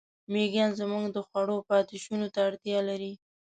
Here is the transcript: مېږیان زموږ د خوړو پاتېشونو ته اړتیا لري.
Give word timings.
مېږیان 0.31 0.71
زموږ 0.79 1.05
د 1.11 1.17
خوړو 1.27 1.57
پاتېشونو 1.69 2.27
ته 2.33 2.39
اړتیا 2.47 2.79
لري. 2.89 3.11